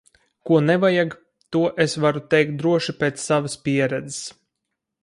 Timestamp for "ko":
0.49-0.61